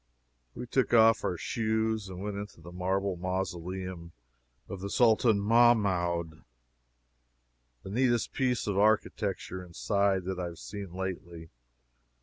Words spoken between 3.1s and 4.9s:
mausoleum of the